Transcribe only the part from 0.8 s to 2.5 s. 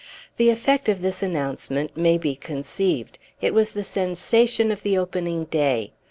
of this announcement may be